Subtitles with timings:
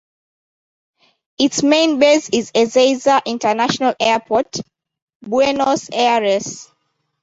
[1.37, 4.61] Its main base is Ezeiza International Airport,
[5.21, 6.67] Buenos Aires.